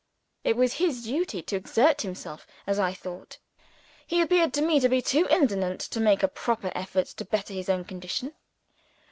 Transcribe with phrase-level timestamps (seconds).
[0.43, 3.37] It was his duty to exert himself as I thought.
[4.07, 7.53] He appeared to me to be too indolent to make a proper effort to better
[7.53, 8.33] his own condition.